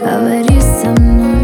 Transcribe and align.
Говори 0.00 0.58
со 0.62 0.88
мной 0.98 1.39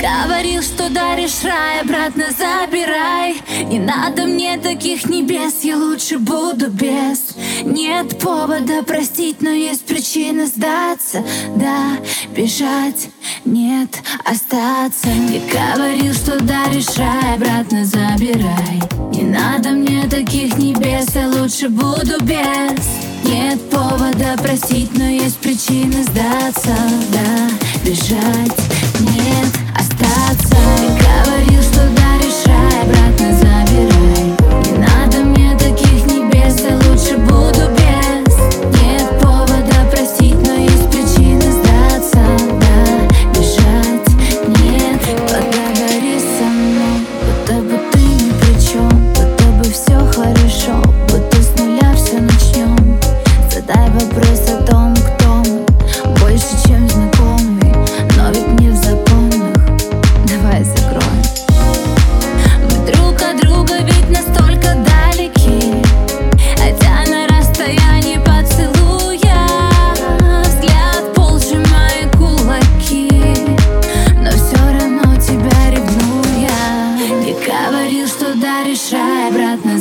говорил, 0.00 0.62
что 0.62 0.88
даришь 0.88 1.44
рай 1.44 1.80
Обратно 1.80 2.26
забирай. 2.30 3.40
Не 3.64 3.78
надо 3.78 4.24
мне 4.24 4.58
таких 4.58 5.06
небес 5.06 5.60
Я 5.62 5.76
лучше 5.76 6.18
буду 6.18 6.70
без. 6.70 7.36
Нет 7.62 8.18
повода 8.18 8.82
простить 8.82 9.42
Но 9.42 9.50
есть 9.50 9.84
причина 9.84 10.46
сдаться. 10.46 11.22
Да, 11.56 11.98
бежать 12.34 13.08
Нет, 13.44 13.90
остаться. 14.24 15.08
Ты 15.28 15.40
говорил, 15.52 16.14
что 16.14 16.40
даришь 16.42 16.96
рай 16.96 17.34
Обратно 17.34 17.84
забирай. 17.84 18.80
Не 19.12 19.22
надо 19.22 19.70
мне 19.70 20.06
таких 20.08 20.56
небес 20.56 21.08
Я 21.14 21.28
лучше 21.28 21.68
буду 21.68 22.22
без. 22.22 23.10
Нет 23.24 23.70
повода 23.70 24.36
простить, 24.42 24.90
но 24.96 25.04
есть 25.04 25.36
причины 25.38 26.02
сдаться, 26.02 26.74
да, 27.12 27.50
бежать, 27.84 28.69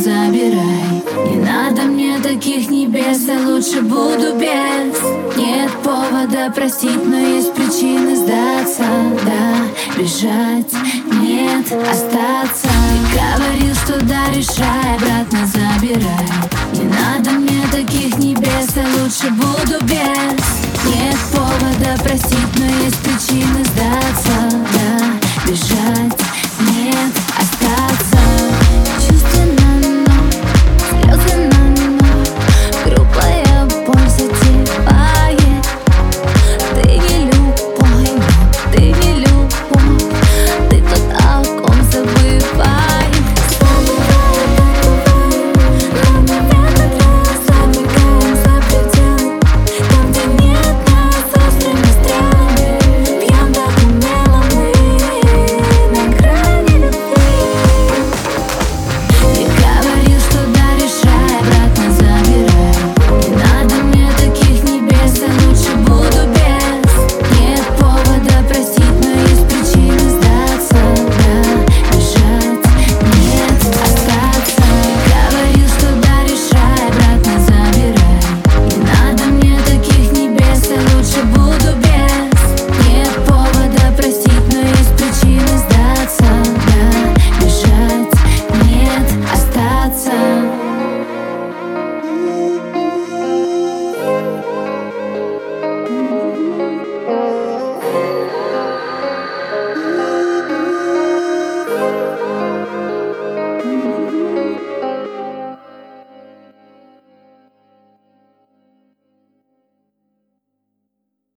забирай. 0.09 1.03
Не 1.29 1.37
надо 1.37 1.83
мне 1.83 2.17
таких 2.19 2.69
небес 2.69 3.27
Я 3.27 3.39
лучше 3.47 3.81
буду 3.81 4.35
без. 4.39 4.97
Нет 5.37 5.71
повода 5.83 6.51
простить 6.53 7.05
Но 7.05 7.17
есть 7.17 7.53
причины 7.53 8.15
сдаться. 8.15 8.83
Да, 9.25 9.97
бежать 9.97 10.73
Нет, 11.21 11.65
остаться. 11.91 12.69
Ты 12.89 13.17
говорил, 13.17 13.75
что 13.75 14.05
даришь 14.05 14.57
рай 14.57 14.95
Обратно 14.95 15.45
забирай. 15.45 16.29
Не 16.73 16.85
надо 16.85 17.31
мне 17.31 17.61
таких 17.71 18.17
небес 18.17 18.69
Я 18.75 18.85
лучше 19.01 19.29
буду 19.31 19.85
без 19.85 20.38